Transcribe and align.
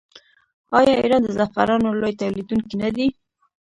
آیا 0.79 0.93
ایران 1.01 1.21
د 1.25 1.29
زعفرانو 1.37 1.97
لوی 1.99 2.13
تولیدونکی 2.19 2.75
نه 2.83 2.89
دی؟ 2.95 3.07